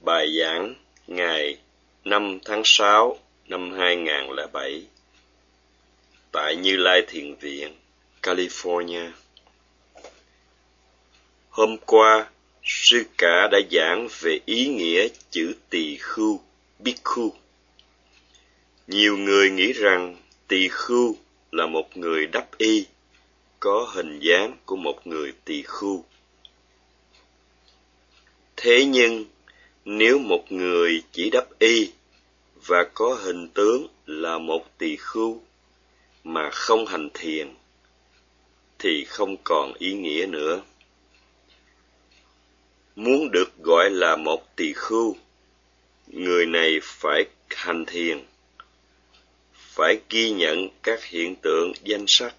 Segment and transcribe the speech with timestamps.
[0.00, 0.74] Bài giảng
[1.06, 1.58] ngày
[2.04, 4.86] 5 tháng 6 năm 2007
[6.32, 7.74] tại Như Lai Thiền Viện,
[8.22, 9.10] California.
[11.48, 12.30] Hôm qua,
[12.64, 16.40] sư cả đã giảng về ý nghĩa chữ tỳ khưu,
[16.78, 17.32] bhikkhu.
[18.86, 20.16] Nhiều người nghĩ rằng
[20.48, 21.16] tỳ khưu
[21.52, 22.86] là một người đắp y,
[23.60, 26.04] có hình dáng của một người tỳ khưu.
[28.56, 29.24] Thế nhưng,
[29.88, 31.90] nếu một người chỉ đắp y
[32.54, 35.42] và có hình tướng là một tỳ khưu
[36.24, 37.54] mà không hành thiền
[38.78, 40.62] thì không còn ý nghĩa nữa.
[42.96, 45.16] Muốn được gọi là một tỳ khưu,
[46.06, 48.24] người này phải hành thiền,
[49.52, 52.34] phải ghi nhận các hiện tượng danh sắc.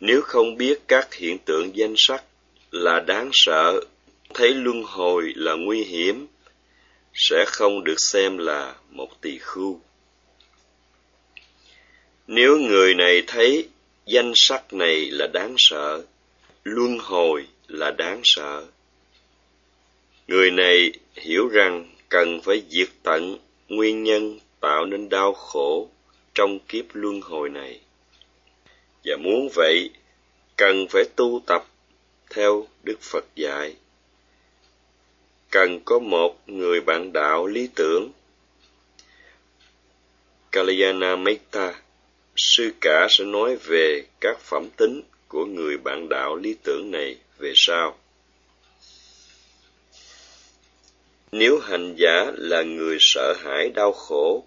[0.00, 2.24] Nếu không biết các hiện tượng danh sắc
[2.70, 3.80] là đáng sợ
[4.34, 6.26] thấy luân hồi là nguy hiểm,
[7.14, 9.80] sẽ không được xem là một tỳ khưu.
[12.26, 13.68] Nếu người này thấy
[14.06, 16.04] danh sắc này là đáng sợ,
[16.64, 18.66] luân hồi là đáng sợ.
[20.26, 23.38] Người này hiểu rằng cần phải diệt tận
[23.68, 25.88] nguyên nhân tạo nên đau khổ
[26.34, 27.80] trong kiếp luân hồi này.
[29.04, 29.90] Và muốn vậy,
[30.56, 31.66] cần phải tu tập
[32.30, 33.76] theo đức phật dạy
[35.52, 38.10] cần có một người bạn đạo lý tưởng.
[40.52, 41.74] Kalyana Metta,
[42.36, 47.16] sư cả sẽ nói về các phẩm tính của người bạn đạo lý tưởng này
[47.38, 47.98] về sau.
[51.32, 54.44] Nếu hành giả là người sợ hãi đau khổ,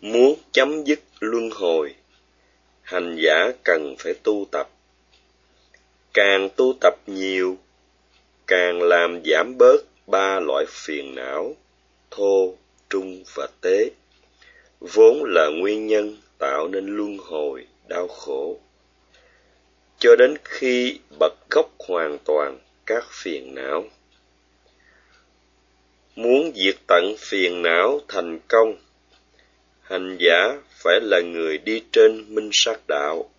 [0.00, 1.94] muốn chấm dứt luân hồi,
[2.82, 4.68] hành giả cần phải tu tập.
[6.14, 7.58] Càng tu tập nhiều,
[8.46, 11.56] càng làm giảm bớt ba loại phiền não,
[12.10, 12.54] thô,
[12.90, 13.90] trung và tế.
[14.80, 18.58] Vốn là nguyên nhân tạo nên luân hồi, đau khổ.
[19.98, 23.84] Cho đến khi bật gốc hoàn toàn các phiền não.
[26.16, 28.76] Muốn diệt tận phiền não thành công,
[29.82, 33.30] hành giả phải là người đi trên minh sát đạo.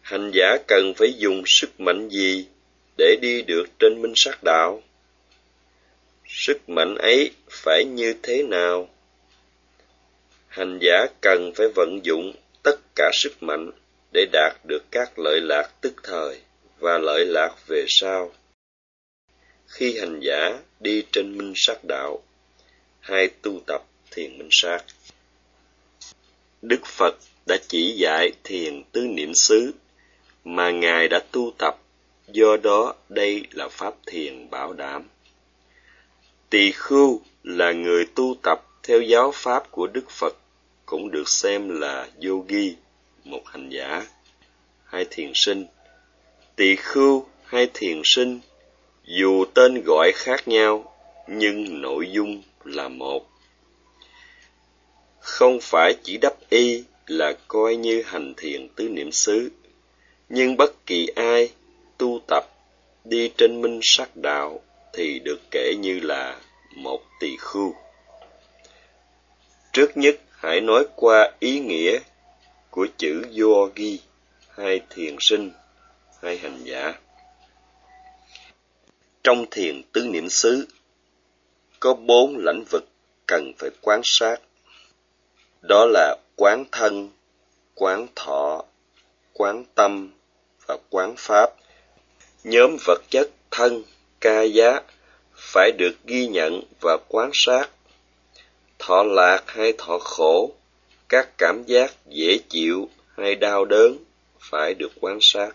[0.00, 2.46] Hành giả cần phải dùng sức mạnh gì
[2.96, 4.82] để đi được trên minh sát đạo.
[6.28, 8.88] Sức mạnh ấy phải như thế nào?
[10.48, 13.70] Hành giả cần phải vận dụng tất cả sức mạnh
[14.12, 16.40] để đạt được các lợi lạc tức thời
[16.78, 18.32] và lợi lạc về sau.
[19.66, 22.22] Khi hành giả đi trên minh sát đạo,
[23.00, 24.84] hay tu tập thiền minh sát.
[26.62, 29.72] Đức phật đã chỉ dạy thiền tứ niệm xứ
[30.44, 31.78] mà ngài đã tu tập
[32.28, 35.08] do đó, đây là pháp thiền bảo đảm.
[36.50, 40.36] Tỳ khưu là người tu tập theo giáo pháp của đức phật,
[40.86, 42.76] cũng được xem là yogi,
[43.24, 44.06] một hành giả
[44.84, 45.66] hay thiền sinh.
[46.56, 48.40] Tỳ khưu hay thiền sinh,
[49.04, 50.94] dù tên gọi khác nhau,
[51.26, 53.30] nhưng nội dung là một.
[55.18, 59.50] Không phải chỉ đắp y là coi như hành thiền tứ niệm xứ,
[60.28, 61.50] nhưng bất kỳ ai
[61.98, 62.44] tu tập
[63.04, 64.60] đi trên minh sắc đạo
[64.92, 66.40] thì được kể như là
[66.76, 67.74] một tỳ khưu.
[69.72, 71.98] Trước nhất hãy nói qua ý nghĩa
[72.70, 74.00] của chữ yogi
[74.48, 75.52] hay thiền sinh
[76.22, 76.94] hay hành giả.
[79.24, 80.68] Trong thiền tứ niệm xứ
[81.80, 82.84] có bốn lãnh vực
[83.26, 84.36] cần phải quán sát.
[85.62, 87.10] Đó là quán thân,
[87.74, 88.64] quán thọ,
[89.32, 90.12] quán tâm
[90.66, 91.50] và quán pháp
[92.46, 93.82] nhóm vật chất thân,
[94.20, 94.80] ca giá
[95.34, 97.70] phải được ghi nhận và quan sát.
[98.78, 100.52] Thọ lạc hay thọ khổ,
[101.08, 103.96] các cảm giác dễ chịu hay đau đớn
[104.40, 105.50] phải được quan sát.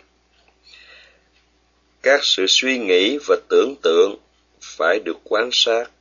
[2.01, 4.16] Các sự suy nghĩ và tưởng tượng
[4.62, 5.92] phải được quan sát.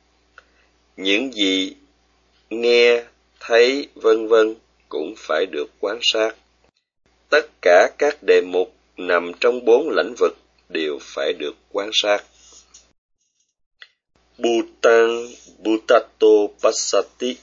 [0.97, 1.75] Những gì
[2.49, 3.03] nghe,
[3.39, 4.55] thấy, vân vân
[4.89, 6.35] cũng phải được quan sát.
[7.29, 10.40] Tất cả các đề mục nằm trong bốn lĩnh vực
[10.71, 12.23] đều phải được quan sát.
[14.37, 15.27] Bhutan
[15.57, 17.37] Bhutato Passati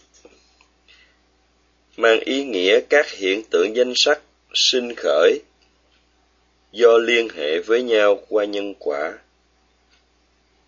[1.96, 4.20] mang ý nghĩa các hiện tượng danh sắc
[4.54, 5.40] sinh khởi
[6.72, 9.18] do liên hệ với nhau qua nhân quả.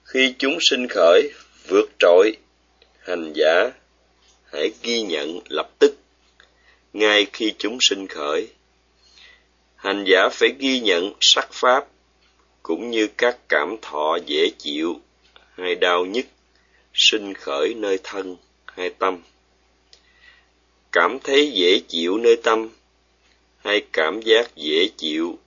[0.05, 1.31] Khi chúng sinh khởi
[1.69, 2.37] vượt trội,
[3.01, 3.71] hành giả
[4.53, 5.95] hãy ghi nhận lập tức
[6.93, 8.49] ngay khi chúng sinh khởi.
[9.77, 11.87] Hành giả phải ghi nhận sắc pháp
[12.63, 15.01] cũng như các cảm thọ dễ chịu,
[15.53, 16.27] hay đau nhức,
[16.95, 18.37] sinh khởi nơi thân
[18.67, 19.23] hay tâm.
[20.93, 22.69] Cảm thấy dễ chịu nơi tâm,
[23.57, 25.39] hay cảm giác dễ chịu,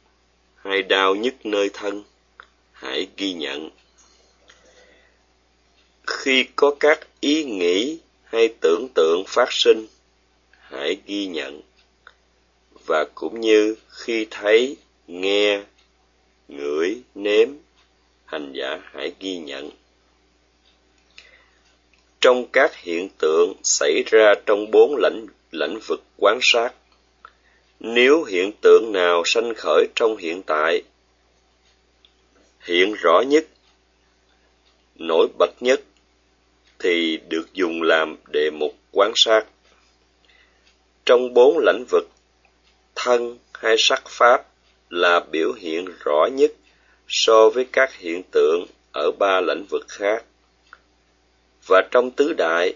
[0.55, 2.03] hay đau nhức nơi thân,
[2.71, 3.69] hãy ghi nhận.
[6.07, 9.87] Khi có các ý nghĩ hay tưởng tượng phát sinh,
[10.59, 11.61] hãy ghi nhận.
[12.85, 14.77] Và cũng như khi thấy,
[15.07, 15.63] nghe
[16.47, 17.49] ngửi, nếm,
[18.25, 19.69] hành giả hãy ghi nhận.
[22.21, 26.73] Trong các hiện tượng xảy ra trong bốn lãnh lãnh vực quán sát,
[27.79, 30.81] nếu hiện tượng nào sanh khởi trong hiện tại,
[32.59, 33.45] hiện rõ nhất,
[34.95, 35.81] nổi bật nhất,
[36.79, 39.45] thì được dùng làm đề mục quan sát.
[41.05, 42.09] Trong bốn lãnh vực,
[42.95, 44.52] thân hay sắc pháp
[44.93, 46.51] là biểu hiện rõ nhất
[47.07, 50.25] so với các hiện tượng ở ba lĩnh vực khác.
[51.67, 52.75] Và trong tứ đại,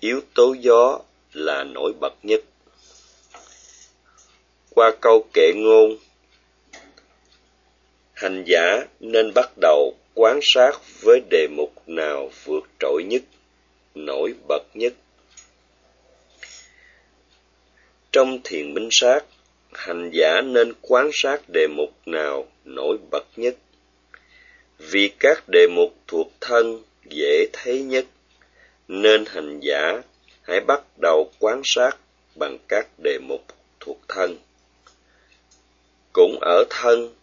[0.00, 1.00] yếu tố gió
[1.32, 2.40] là nổi bật nhất.
[4.70, 5.96] Qua câu kệ ngôn,
[8.12, 10.72] hành giả nên bắt đầu quan sát
[11.02, 13.22] với đề mục nào vượt trội nhất,
[13.94, 14.92] nổi bật nhất.
[18.12, 19.24] Trong thiền minh sát
[19.72, 23.56] hành giả nên quan sát đề mục nào nổi bật nhất.
[24.78, 28.06] Vì các đề mục thuộc thân dễ thấy nhất,
[28.88, 30.02] nên hành giả
[30.42, 31.96] hãy bắt đầu quan sát
[32.34, 33.44] bằng các đề mục
[33.80, 34.36] thuộc thân.
[36.12, 37.14] Cũng ở thân,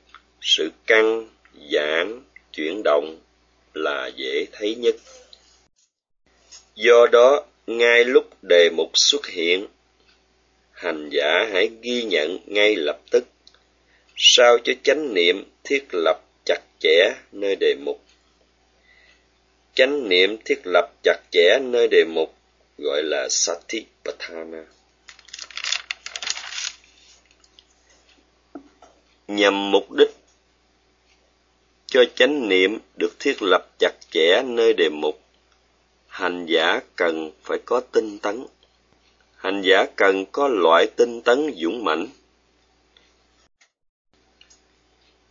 [0.41, 1.30] sự căng,
[1.71, 2.21] giãn,
[2.51, 3.18] chuyển động
[3.74, 4.95] là dễ thấy nhất.
[6.75, 9.68] Do đó, ngay lúc đề mục xuất hiện
[10.75, 13.25] hành giả hãy ghi nhận ngay lập tức,
[14.16, 18.01] sao cho chánh niệm thiết lập chặt chẽ nơi đề mục.
[19.74, 22.36] Chánh niệm thiết lập chặt chẽ nơi đề mục
[22.77, 24.63] gọi là satipatthana.
[29.27, 30.12] Nhằm mục đích
[31.88, 35.22] cho chánh niệm được thiết lập chặt chẽ nơi đề mục,
[36.07, 38.45] hành giả cần phải có tinh tấn
[39.45, 42.07] hành giả cần có loại tinh tấn dũng mãnh.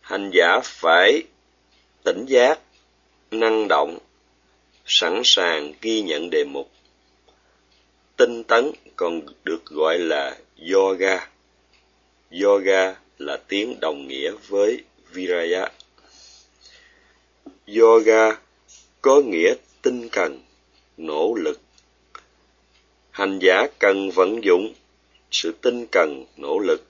[0.01, 1.23] Hành giả phải
[2.03, 2.59] tỉnh giác,
[3.31, 3.97] năng động,
[4.85, 6.71] sẵn sàng ghi nhận đề mục.
[8.17, 10.37] Tinh tấn còn được gọi là
[10.73, 11.29] yoga.
[12.43, 15.69] Yoga là tiếng đồng nghĩa với viraya.
[17.77, 18.37] Yoga
[19.01, 20.39] có nghĩa tinh cần
[20.97, 21.64] nỗ lực
[23.15, 24.73] hành giả cần vận dụng
[25.31, 26.83] sự tinh cần, nỗ lực.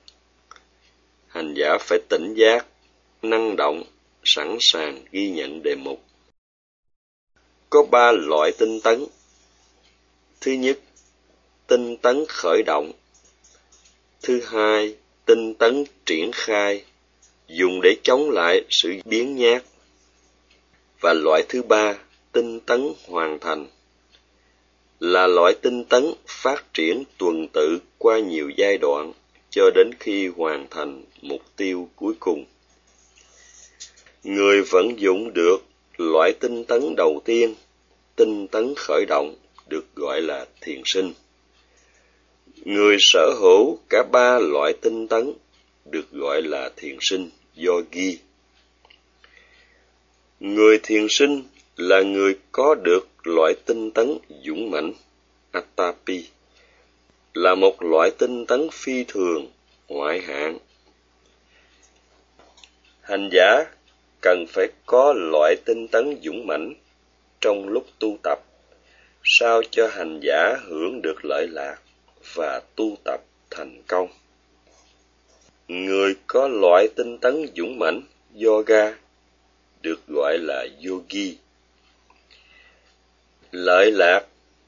[1.27, 2.65] Hành giả phải tỉnh giác,
[3.21, 3.83] năng động,
[4.23, 6.03] sẵn sàng ghi nhận đề mục.
[7.69, 9.05] Có ba loại tinh tấn.
[10.41, 10.79] Thứ nhất,
[11.67, 12.91] tinh tấn khởi động.
[14.21, 14.95] Thứ hai,
[15.25, 16.85] tinh tấn triển khai,
[17.47, 19.63] dùng để chống lại sự biến nhát.
[21.01, 21.95] Và loại thứ ba,
[22.31, 23.67] tinh tấn hoàn thành
[24.99, 29.13] là loại tinh tấn phát triển tuần tự qua nhiều giai đoạn
[29.49, 32.45] cho đến khi hoàn thành mục tiêu cuối cùng.
[34.23, 35.57] Người vận dụng được
[35.97, 37.55] loại tinh tấn đầu tiên,
[38.15, 39.35] tinh tấn khởi động,
[39.67, 41.13] được gọi là thiền sinh.
[42.65, 45.33] Người sở hữu cả ba loại tinh tấn,
[45.85, 47.29] được gọi là thiền sinh
[47.67, 48.17] yogi
[50.39, 51.43] người thiền sinh
[51.75, 54.93] là người có được loại tinh tấn dũng mãnh,
[55.51, 56.25] atapi,
[57.33, 59.47] là một loại tinh tấn phi thường,
[59.87, 60.57] ngoại hạng.
[63.01, 63.65] Hành giả
[64.21, 66.73] cần phải có loại tinh tấn dũng mãnh
[67.41, 68.39] trong lúc tu tập,
[69.23, 71.77] sao cho hành giả hưởng được lợi lạc
[72.33, 74.07] và tu tập thành công.
[75.67, 78.01] Người có loại tinh tấn dũng mãnh,
[78.43, 78.95] yoga,
[79.81, 81.37] được gọi là yogi
[83.55, 84.21] lợi lạc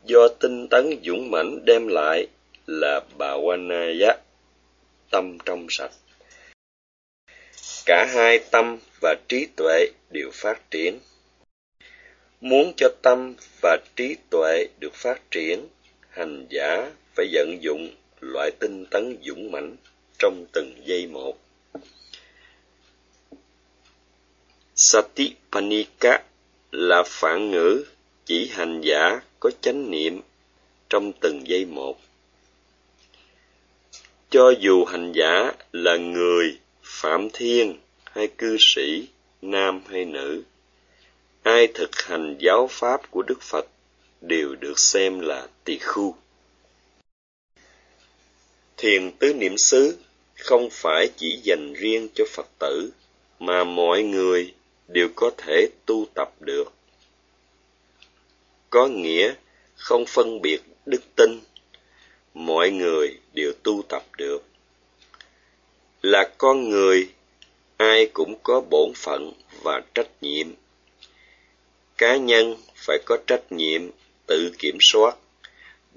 [0.05, 2.27] do tinh tấn dũng mãnh đem lại
[2.67, 3.31] là bà
[5.11, 5.91] tâm trong sạch.
[7.85, 10.99] Cả hai tâm và trí tuệ đều phát triển.
[12.41, 15.67] Muốn cho tâm và trí tuệ được phát triển,
[16.09, 17.89] hành giả phải vận dụng
[18.19, 19.75] loại tinh tấn dũng mãnh
[20.19, 21.37] trong từng giây một.
[24.75, 26.23] Satipanika
[26.71, 27.85] là phản ngữ
[28.27, 30.21] chỉ hành giả có chánh niệm
[30.89, 31.99] trong từng giây một.
[34.29, 39.07] Cho dù hành giả là người, phạm thiên hay cư sĩ
[39.41, 40.43] nam hay nữ,
[41.43, 43.67] ai thực hành giáo pháp của Đức Phật
[44.21, 46.15] đều được xem là tỳ khu.
[48.77, 49.97] Thiền tứ niệm xứ
[50.35, 52.91] không phải chỉ dành riêng cho Phật tử,
[53.39, 54.53] mà mọi người
[54.87, 56.76] đều có thể tu tập được.
[58.69, 59.33] Có nghĩa
[59.75, 61.39] không phân biệt đức tin,
[62.33, 64.43] mọi người đều tu tập được.
[66.01, 67.09] Là con người,
[67.77, 69.33] ai cũng có bổn phận
[69.63, 70.47] và trách nhiệm.
[71.97, 73.81] Cá nhân phải có trách nhiệm
[74.25, 75.17] tự kiểm soát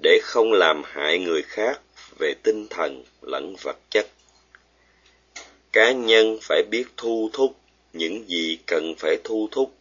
[0.03, 1.81] để không làm hại người khác
[2.19, 4.07] về tinh thần lẫn vật chất
[5.71, 7.55] cá nhân phải biết thu thúc
[7.93, 9.73] những gì cần phải thu thúc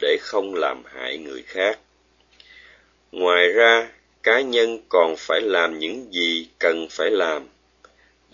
[0.00, 1.78] để không làm hại người khác
[3.12, 3.90] ngoài ra
[4.22, 7.48] cá nhân còn phải làm những gì cần phải làm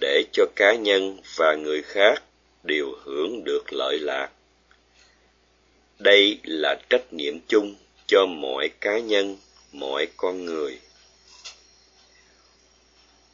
[0.01, 2.23] để cho cá nhân và người khác
[2.63, 4.31] đều hưởng được lợi lạc
[5.99, 7.75] đây là trách nhiệm chung
[8.07, 9.37] cho mọi cá nhân
[9.73, 10.79] mọi con người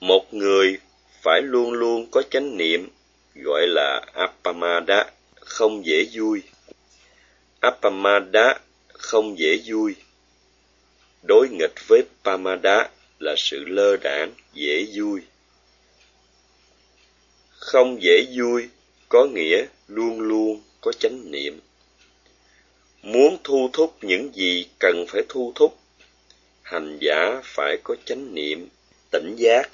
[0.00, 0.78] một người
[1.22, 2.88] phải luôn luôn có chánh niệm
[3.34, 5.04] gọi là Appamada,
[5.34, 6.42] không dễ vui.
[7.60, 9.94] Appamada không dễ vui.
[11.22, 15.20] Đối nghịch với Pamada là sự lơ đãng, dễ vui.
[17.50, 18.68] Không dễ vui
[19.08, 21.60] có nghĩa luôn luôn có chánh niệm.
[23.02, 25.78] Muốn thu thúc những gì cần phải thu thúc,
[26.62, 28.68] hành giả phải có chánh niệm,
[29.10, 29.70] tỉnh giác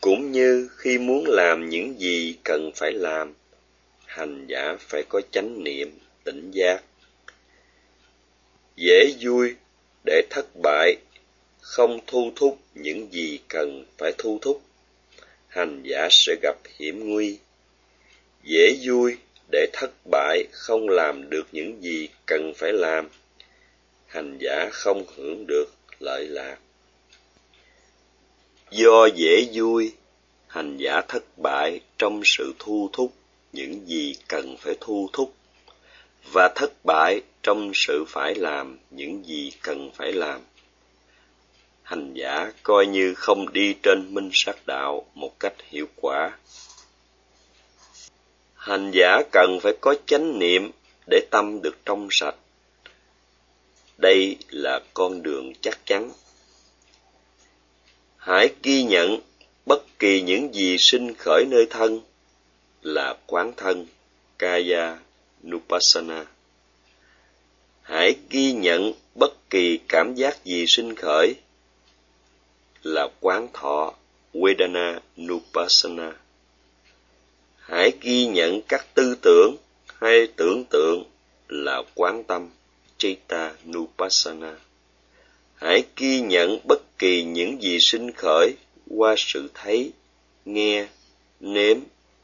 [0.00, 3.34] cũng như khi muốn làm những gì cần phải làm
[4.06, 6.82] hành giả phải có chánh niệm tỉnh giác
[8.76, 9.54] dễ vui
[10.04, 10.96] để thất bại,
[11.60, 14.62] không thu thúc những gì cần phải thu thúc.
[15.48, 17.38] Hành giả sẽ gặp hiểm nguy,
[18.44, 19.16] dễ vui
[19.52, 23.08] để thất bại, không làm được những gì cần phải làm.
[24.06, 25.66] Hành giả không hưởng được
[26.00, 26.58] lợi lạc.
[28.70, 29.92] Do dễ vui,
[30.46, 33.12] hành giả thất bại trong sự thu thúc
[33.52, 35.34] những gì cần phải thu thúc.
[36.32, 40.40] Và thất bại trong sự phải làm, những gì cần phải làm.
[41.82, 46.38] Hành giả coi như không đi trên minh sát đạo một cách hiệu quả.
[48.54, 50.70] Hành giả cần phải có chánh niệm
[51.10, 52.36] để tâm được trong sạch.
[53.98, 56.10] Đây là con đường chắc chắn.
[58.16, 59.20] Hãy ghi nhận
[59.66, 62.00] bất kỳ những gì sinh khởi nơi thân
[62.82, 63.86] là quán thân
[64.38, 64.98] kaya
[65.42, 66.24] nupassana
[67.82, 71.34] hãy ghi nhận bất kỳ cảm giác gì sinh khởi
[72.82, 73.94] là quán thọ
[74.34, 76.12] vedana nupassana.
[77.56, 79.56] Hãy ghi nhận các tư tưởng
[80.00, 81.04] hay tưởng tượng
[81.48, 82.48] là quán tâm
[82.98, 84.56] chitta nupassana.
[85.54, 88.54] Hãy ghi nhận bất kỳ những gì sinh khởi
[88.88, 89.92] qua sự thấy,
[90.44, 90.86] nghe,
[91.40, 91.76] nếm,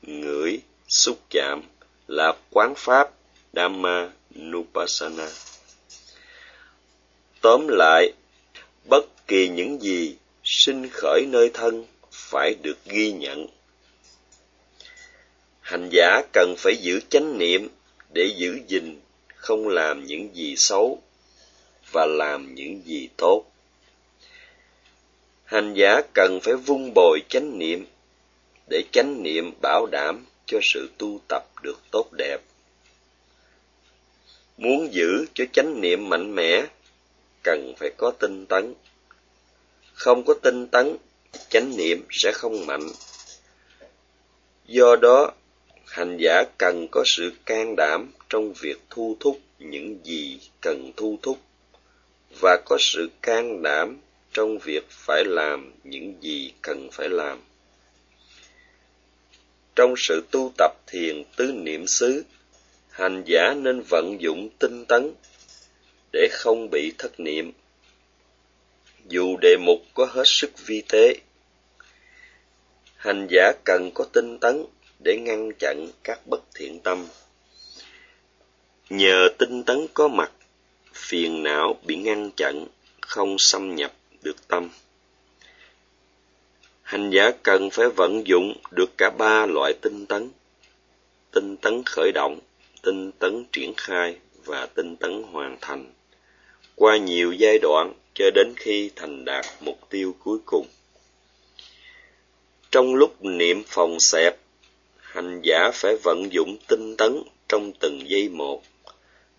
[0.02, 1.62] ngửi, xúc chạm
[2.08, 3.10] là quán pháp
[3.52, 5.28] dhamma nupassana.
[7.40, 8.12] Tóm lại,
[8.88, 13.46] bất kỳ những gì sinh khởi nơi thân phải được ghi nhận.
[15.60, 17.68] Hành giả cần phải giữ chánh niệm
[18.14, 19.00] để giữ gìn
[19.34, 21.02] không làm những gì xấu
[21.92, 23.44] và làm những gì tốt.
[25.44, 27.86] Hành giả cần phải vun bồi chánh niệm
[28.70, 32.38] để chánh niệm bảo đảm cho sự tu tập được tốt đẹp
[34.58, 36.66] muốn giữ cho chánh niệm mạnh mẽ,
[37.42, 38.74] cần phải có tinh tấn.
[39.92, 40.96] Không có tinh tấn,
[41.48, 42.88] chánh niệm sẽ không mạnh.
[44.66, 45.32] Do đó,
[45.86, 51.18] hành giả cần có sự can đảm trong việc thu thúc những gì cần thu
[51.22, 51.38] thúc
[52.40, 53.96] và có sự can đảm
[54.32, 57.40] trong việc phải làm những gì cần phải làm.
[59.76, 62.24] Trong sự tu tập thiền tứ niệm xứ
[62.98, 65.12] hành giả nên vận dụng tinh tấn
[66.12, 67.52] để không bị thất niệm.
[69.08, 71.14] Dù đề mục có hết sức vi tế,
[72.96, 74.64] hành giả cần có tinh tấn
[75.04, 77.06] để ngăn chặn các bất thiện tâm.
[78.90, 80.32] Nhờ tinh tấn có mặt,
[80.92, 82.66] phiền não bị ngăn chặn,
[83.00, 84.70] không xâm nhập được tâm.
[86.82, 90.30] Hành giả cần phải vận dụng được cả ba loại tinh tấn.
[91.30, 92.40] Tinh tấn khởi động
[92.82, 95.92] tinh tấn triển khai và tinh tấn hoàn thành.
[96.74, 100.66] Qua nhiều giai đoạn cho đến khi thành đạt mục tiêu cuối cùng.
[102.70, 104.36] Trong lúc niệm phòng xẹp,
[105.00, 108.62] hành giả phải vận dụng tinh tấn trong từng giây một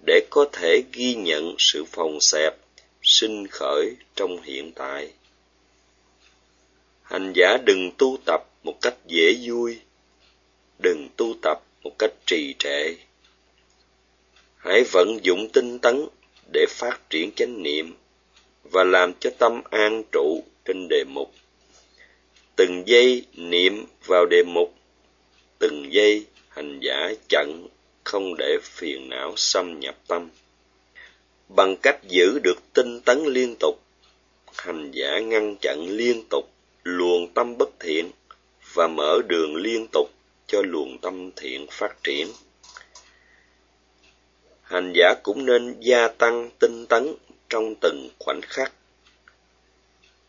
[0.06, 2.54] để có thể ghi nhận sự phòng xẹp
[3.02, 5.12] sinh khởi trong hiện tại.
[7.02, 9.80] Hành giả đừng tu tập một cách dễ vui,
[10.84, 12.96] đừng tu tập một cách trì trệ
[14.70, 16.06] hãy vận dụng tinh tấn
[16.54, 17.96] để phát triển chánh niệm
[18.64, 21.34] và làm cho tâm an trụ trên đề mục.
[22.56, 24.74] Từng giây niệm vào đề mục,
[25.60, 27.68] từng giây hành giả chặn
[28.04, 30.30] không để phiền não xâm nhập tâm.
[31.48, 33.80] Bằng cách giữ được tinh tấn liên tục,
[34.58, 36.50] hành giả ngăn chặn liên tục
[36.84, 38.12] luồng tâm bất thiện
[38.74, 40.10] và mở đường liên tục
[40.48, 42.28] cho luồng tâm thiện phát triển
[44.70, 47.14] hành giả cũng nên gia tăng tinh tấn
[47.50, 48.74] trong từng khoảnh khắc.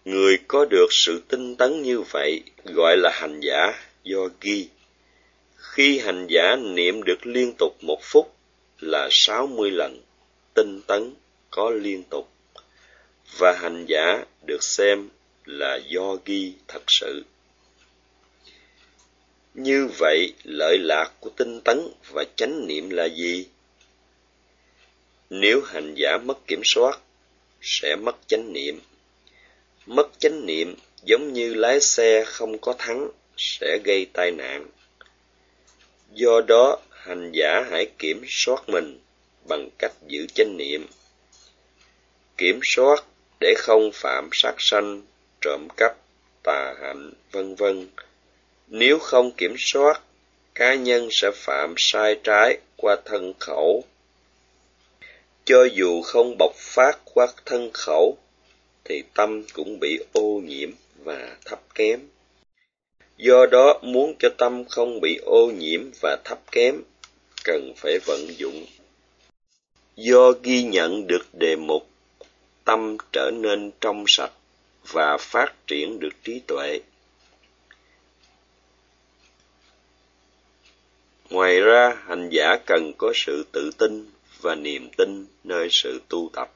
[0.04, 4.68] Người có được sự tinh tấn như vậy gọi là hành giả do ghi.
[5.56, 8.34] Khi hành giả niệm được liên tục một phút
[8.78, 10.00] là sáu mươi lần
[10.54, 11.14] tinh tấn
[11.50, 12.28] có liên tục.
[13.38, 15.08] Và hành giả được xem
[15.44, 17.24] là do ghi thật sự.
[19.54, 23.46] Như vậy, lợi lạc của tinh tấn và chánh niệm là gì?
[25.30, 27.00] Nếu hành giả mất kiểm soát,
[27.62, 28.80] sẽ mất chánh niệm.
[29.86, 34.66] Mất chánh niệm giống như lái xe không có thắng, sẽ gây tai nạn.
[36.12, 38.98] Do đó, hành giả hãy kiểm soát mình
[39.48, 40.86] bằng cách giữ chánh niệm.
[42.36, 43.04] Kiểm soát
[43.40, 45.02] để không phạm sát sanh,
[45.40, 45.96] trộm cắp,
[46.42, 47.88] tà hạnh, vân vân.
[48.68, 50.00] Nếu không kiểm soát,
[50.54, 53.84] cá nhân sẽ phạm sai trái qua thân khẩu
[55.50, 58.18] cho dù không bộc phát qua thân khẩu,
[58.84, 60.70] thì tâm cũng bị ô nhiễm
[61.04, 62.00] và thấp kém.
[63.16, 66.82] Do đó, muốn cho tâm không bị ô nhiễm và thấp kém,
[67.44, 68.66] cần phải vận dụng.
[69.96, 71.86] Do ghi nhận được đề mục,
[72.64, 74.32] tâm trở nên trong sạch
[74.92, 76.80] và phát triển được trí tuệ.
[81.30, 84.10] Ngoài ra, hành giả cần có sự tự tin
[84.42, 86.52] và niềm tin nơi sự tu tập.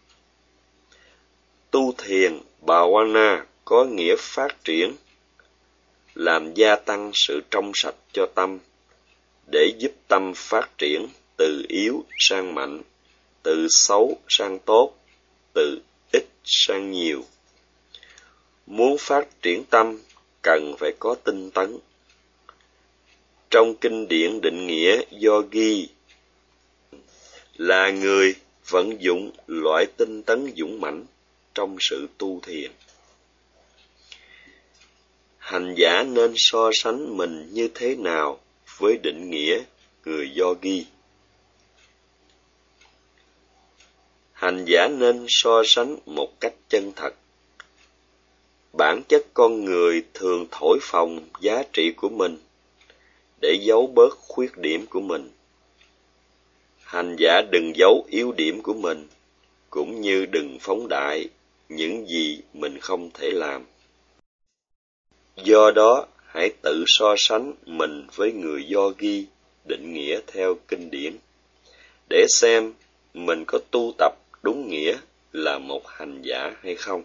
[1.71, 4.97] Tu thiền bhavana có nghĩa phát triển,
[6.15, 8.59] làm gia tăng sự trong sạch cho tâm,
[9.53, 12.83] để giúp tâm phát triển từ yếu sang mạnh,
[13.43, 14.95] từ xấu sang tốt,
[15.55, 15.81] từ
[16.13, 17.25] ít sang nhiều.
[18.67, 19.99] Muốn phát triển tâm,
[20.43, 21.79] cần phải có tinh tấn.
[23.51, 25.89] Trong kinh điển định nghĩa do ghi
[27.57, 28.35] là người
[28.69, 31.05] vận dụng loại tinh tấn dũng mãnh
[31.55, 32.71] trong sự tu thiền.
[35.39, 38.41] Hành giả nên so sánh mình như thế nào
[38.79, 39.63] với định nghĩa
[40.05, 40.87] người do ghi?
[44.33, 47.15] Hành giả nên so sánh một cách chân thật.
[48.79, 52.39] Bản chất con người thường thổi phồng giá trị của mình
[53.41, 55.31] để giấu bớt khuyết điểm của mình
[56.95, 59.07] hành giả đừng giấu yếu điểm của mình,
[59.71, 61.29] cũng như đừng phóng đại
[61.69, 63.65] những gì mình không thể làm.
[65.37, 69.27] Do đó, hãy tự so sánh mình với người do ghi
[69.69, 71.17] định nghĩa theo kinh điển,
[72.11, 72.73] để xem
[73.15, 74.97] mình có tu tập đúng nghĩa
[75.33, 77.03] là một hành giả hay không.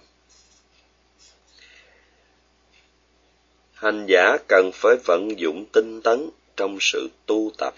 [3.73, 7.73] Hành giả cần phải vận dụng tinh tấn trong sự tu tập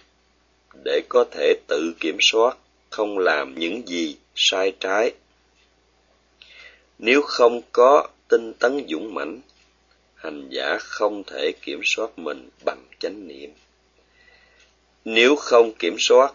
[0.84, 2.57] để có thể tự kiểm soát,
[2.89, 5.12] không làm những gì sai trái.
[6.99, 9.41] Nếu không có tinh tấn dũng mãnh,
[10.15, 13.49] hành giả không thể kiểm soát mình bằng chánh niệm.
[15.05, 16.34] Nếu không kiểm soát,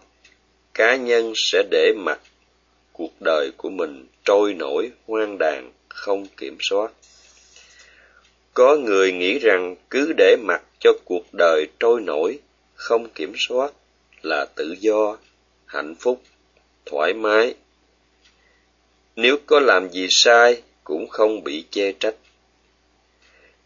[0.75, 2.21] cá nhân sẽ để mặc
[2.93, 6.93] cuộc đời của mình trôi nổi, hoang đàn, không kiểm soát.
[8.55, 12.39] Có người nghĩ rằng cứ để mặc cho cuộc đời trôi nổi,
[12.75, 13.73] không kiểm soát
[14.27, 15.19] là tự do,
[15.67, 16.23] hạnh phúc,
[16.87, 17.55] thoải mái.
[19.17, 22.15] Nếu có làm gì sai cũng không bị chê trách.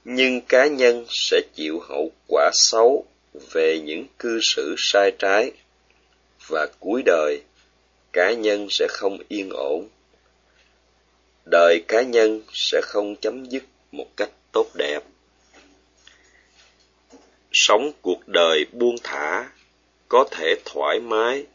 [0.05, 3.05] Nhưng cá nhân sẽ chịu hậu quả xấu
[3.53, 5.53] về những cư xử sai trái.
[6.49, 7.43] Và cuối đời,
[8.13, 9.89] cá nhân sẽ không yên ổn.
[11.51, 15.01] Đời cá nhân sẽ không chấm dứt một cách tốt đẹp.
[17.53, 19.51] Sống cuộc đời buông thả
[20.11, 21.47] có thể thoải mái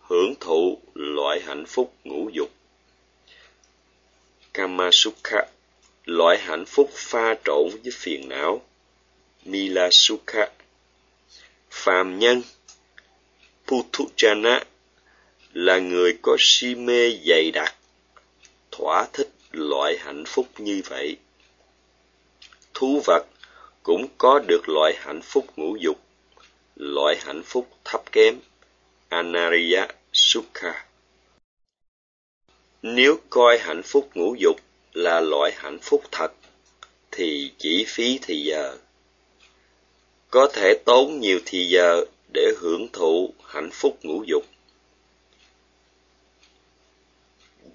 [0.00, 2.50] hưởng thụ loại hạnh phúc ngũ dục
[4.54, 5.46] Kamasukha,
[6.04, 8.62] loại hạnh phúc pha trộn với phiền não.
[9.44, 10.50] Nila Sukha,
[11.70, 12.42] phàm nhân,
[13.66, 14.60] Puthujana
[15.52, 17.74] là người có si mê dày đặc,
[18.70, 21.16] thỏa thích loại hạnh phúc như vậy.
[22.74, 23.26] Thú vật
[23.82, 26.03] cũng có được loại hạnh phúc ngũ dục,
[26.76, 28.38] loại hạnh phúc thấp kém,
[29.08, 30.86] Anariya Sukha.
[32.82, 34.56] Nếu coi hạnh phúc ngũ dục
[34.92, 36.32] là loại hạnh phúc thật,
[37.10, 38.76] thì chỉ phí thì giờ.
[40.30, 44.44] Có thể tốn nhiều thì giờ để hưởng thụ hạnh phúc ngũ dục.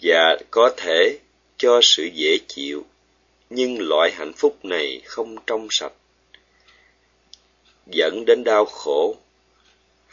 [0.01, 1.19] Và có thể
[1.57, 2.85] cho sự dễ chịu,
[3.49, 5.93] nhưng loại hạnh phúc này không trong sạch,
[7.91, 9.15] dẫn đến đau khổ.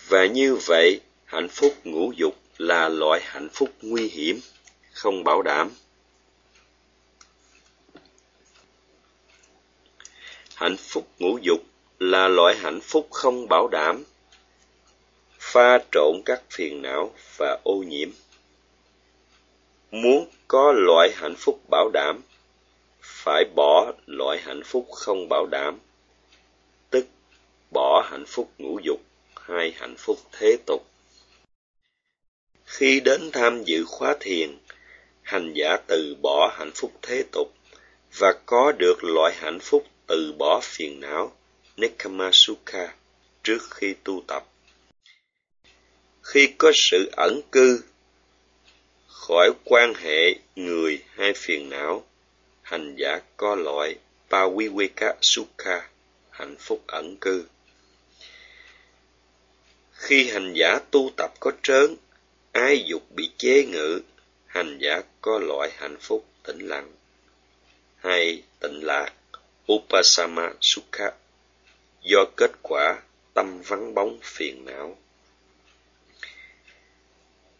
[0.08, 4.40] Và như vậy, hạnh phúc ngũ dục là loại hạnh phúc nguy hiểm,
[4.92, 5.70] không bảo đảm.
[10.54, 11.60] Hạnh phúc ngũ dục
[11.98, 14.04] là loại hạnh phúc không bảo đảm,
[15.38, 18.08] pha trộn các phiền não và ô nhiễm.
[19.90, 22.20] Muốn có loại hạnh phúc bảo đảm,
[23.00, 25.78] phải bỏ loại hạnh phúc không bảo đảm,
[27.70, 29.00] bỏ hạnh phúc ngũ dục
[29.36, 30.86] hay hạnh phúc thế tục.
[32.64, 34.58] Khi đến tham dự khóa thiền,
[35.22, 37.52] hành giả từ bỏ hạnh phúc thế tục
[38.18, 41.36] và có được loại hạnh phúc từ bỏ phiền não
[41.76, 42.94] Nekama Sukha
[43.42, 44.46] trước khi tu tập.
[46.22, 47.82] Khi có sự ẩn cư
[49.06, 52.04] khỏi quan hệ người hay phiền não,
[52.62, 53.96] hành giả có loại
[54.30, 55.88] pawiweka Sukha,
[56.30, 57.46] hạnh phúc ẩn cư.
[59.96, 61.96] Khi hành giả tu tập có trớn,
[62.52, 64.00] ái dục bị chế ngự,
[64.46, 66.92] hành giả có loại hạnh phúc tĩnh lặng
[67.96, 69.12] hay tịnh lạc
[69.72, 71.12] Upasama Sukha
[72.02, 73.02] do kết quả
[73.34, 74.98] tâm vắng bóng phiền não.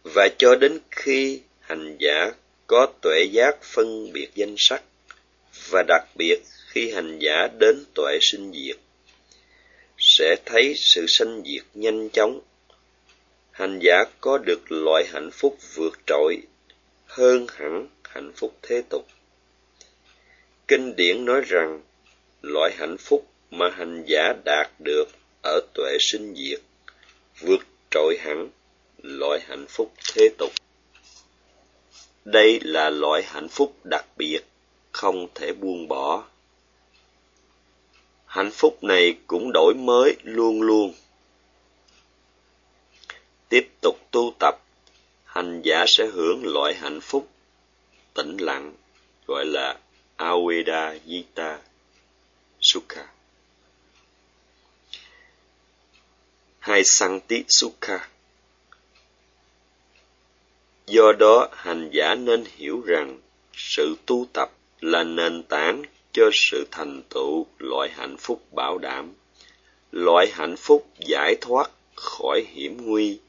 [0.03, 2.31] Và cho đến khi hành giả
[2.67, 4.83] có tuệ giác phân biệt danh sắc
[5.69, 8.77] và đặc biệt khi hành giả đến tuệ sinh diệt
[10.17, 12.39] sẽ thấy sự sanh diệt nhanh chóng.
[13.51, 16.37] Hành giả có được loại hạnh phúc vượt trội
[17.05, 19.05] hơn hẳn hạnh phúc thế tục.
[20.67, 21.81] Kinh điển nói rằng,
[22.41, 25.05] loại hạnh phúc mà hành giả đạt được
[25.43, 26.61] ở tuệ sinh diệt
[27.39, 28.49] vượt trội hẳn
[29.03, 30.51] loại hạnh phúc thế tục.
[32.25, 34.41] Đây là loại hạnh phúc đặc biệt,
[34.91, 36.27] không thể buông bỏ
[38.37, 40.93] hạnh phúc này cũng đổi mới luôn luôn.
[43.49, 44.55] Tiếp tục tu tập
[45.25, 47.29] hành giả sẽ hưởng loại hạnh phúc
[48.13, 48.75] tĩnh lặng
[49.27, 49.79] gọi là
[50.17, 51.59] Aweda Yita
[52.61, 53.07] Sukha.
[56.59, 58.09] Hay Santi Sukha.
[60.87, 63.19] Do đó, hành giả nên hiểu rằng
[63.53, 65.83] sự tu tập là nền tảng
[66.17, 69.13] cho sự thành tựu loại hạnh phúc bảo đảm,
[69.91, 73.19] loại hạnh phúc giải thoát khỏi hiểm nguy,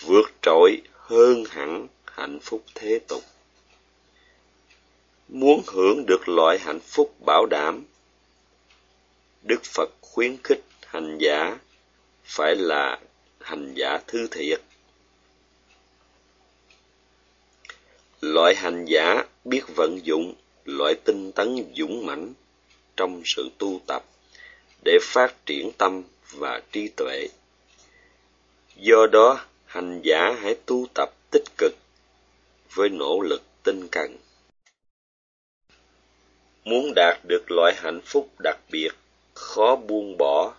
[0.00, 3.22] vượt trội hơn hẳn hạnh phúc thế tục.
[5.28, 7.84] Muốn hưởng được loại hạnh phúc bảo đảm,
[9.42, 11.58] Đức Phật khuyến khích hành giả
[12.24, 13.00] phải là
[13.40, 14.60] hành giả thư thiệt
[18.20, 22.32] loại hành giả biết vận dụng loại tinh tấn dũng mãnh
[22.96, 24.04] trong sự tu tập
[24.84, 27.28] để phát triển tâm và trí tuệ.
[28.76, 31.72] Do đó, hành giả hãy tu tập tích cực
[32.74, 34.16] với nỗ lực tinh cần.
[36.64, 38.90] Muốn đạt được loại hạnh phúc đặc biệt,
[39.34, 40.54] khó buông bỏ,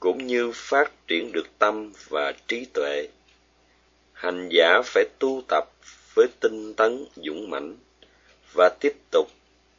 [0.00, 3.08] cũng như phát triển được tâm và trí tuệ,
[4.12, 5.64] hành giả phải tu tập
[6.14, 7.76] với tinh tấn dũng mãnh
[8.52, 9.30] và tiếp tục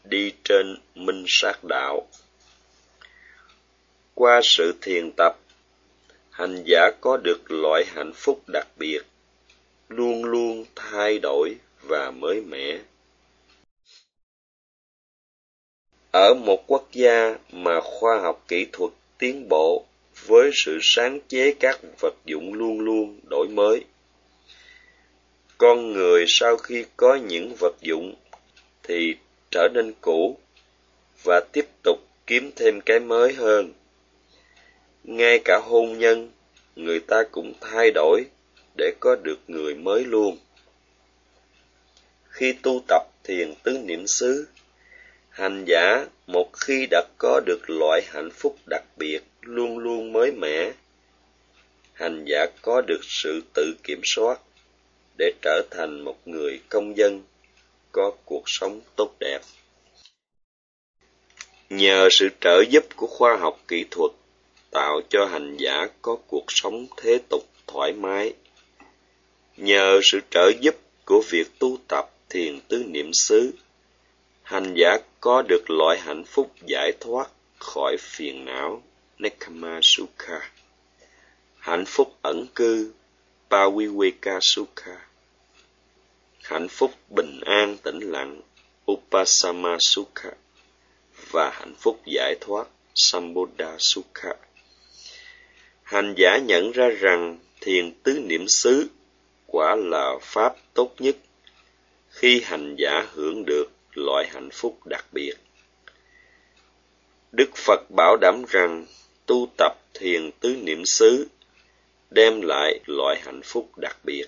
[0.03, 2.07] đi trên minh sát đạo.
[4.13, 5.37] Qua sự thiền tập,
[6.29, 9.01] hành giả có được loại hạnh phúc đặc biệt,
[9.89, 12.79] luôn luôn thay đổi và mới mẻ.
[16.11, 19.85] Ở một quốc gia mà khoa học kỹ thuật tiến bộ
[20.25, 23.85] với sự sáng chế các vật dụng luôn luôn đổi mới,
[25.57, 28.15] con người sau khi có những vật dụng
[28.91, 29.15] thì
[29.51, 30.37] trở nên cũ
[31.23, 33.73] và tiếp tục kiếm thêm cái mới hơn.
[35.03, 36.31] Ngay cả hôn nhân,
[36.75, 38.25] người ta cũng thay đổi
[38.77, 40.37] để có được người mới luôn.
[42.29, 44.47] Khi tu tập thiền tứ niệm xứ,
[45.29, 50.31] hành giả một khi đã có được loại hạnh phúc đặc biệt luôn luôn mới
[50.31, 50.71] mẻ,
[51.93, 54.39] hành giả có được sự tự kiểm soát
[55.17, 57.21] để trở thành một người công dân
[57.91, 59.41] có cuộc sống tốt đẹp.
[61.69, 64.11] Nhờ sự trợ giúp của khoa học kỹ thuật
[64.71, 68.33] tạo cho hành giả có cuộc sống thế tục thoải mái.
[69.57, 70.75] Nhờ sự trợ giúp
[71.05, 73.53] của việc tu tập thiền tứ niệm xứ,
[74.43, 78.83] hành giả có được loại hạnh phúc giải thoát khỏi phiền não
[79.19, 80.51] nekama sukha
[81.57, 82.93] hạnh phúc ẩn cư
[83.49, 85.10] paviweka sukha
[86.51, 88.41] hạnh phúc, bình an, tĩnh lặng,
[88.91, 90.31] upasama sukha,
[91.31, 94.33] và hạnh phúc giải thoát, Sambuddha Sukha.
[95.83, 98.89] Hành giả nhận ra rằng thiền tứ niệm xứ
[99.47, 101.15] quả là pháp tốt nhất
[102.09, 105.33] khi hành giả hưởng được loại hạnh phúc đặc biệt.
[107.31, 108.85] Đức Phật bảo đảm rằng
[109.25, 111.27] tu tập thiền tứ niệm xứ
[112.09, 114.25] đem lại loại hạnh phúc đặc biệt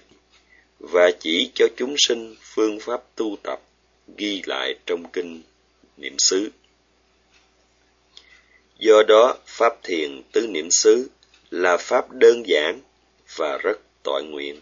[0.91, 3.61] và chỉ cho chúng sinh phương pháp tu tập
[4.17, 5.41] ghi lại trong kinh
[5.97, 6.49] niệm xứ.
[8.79, 11.09] Do đó, Pháp thiền tứ niệm xứ
[11.49, 12.81] là Pháp đơn giản
[13.35, 14.59] và rất tội nguyện.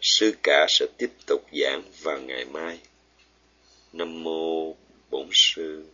[0.00, 2.78] Sư cả sẽ tiếp tục giảng vào ngày mai.
[3.92, 4.74] Nam mô
[5.10, 5.84] Bổn Sư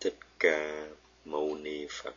[0.00, 0.86] Thích Ca
[1.24, 2.14] Mâu Ni Phật